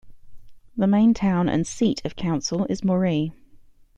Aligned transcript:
The 0.75 0.87
main 0.87 1.13
town 1.13 1.47
and 1.47 1.67
seat 1.67 2.03
of 2.03 2.15
Council 2.15 2.65
is 2.71 2.81
Moree. 2.81 3.33